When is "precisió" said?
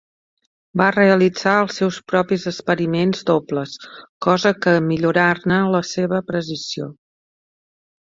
6.35-6.93